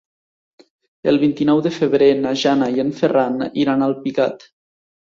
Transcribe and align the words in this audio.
El 1.11 1.19
vint-i-nou 1.25 1.61
de 1.67 1.73
febrer 1.77 2.09
na 2.25 2.35
Jana 2.45 2.73
i 2.79 2.85
en 2.87 2.93
Ferran 3.03 3.39
iran 3.67 3.87
a 3.89 3.93
Alpicat. 3.93 4.53